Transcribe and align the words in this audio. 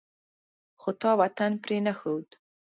خو 0.81 0.89
تا 1.01 1.11
وطن 1.21 1.51
پرې 1.63 1.77
نه 1.85 1.93
ښود. 1.99 2.27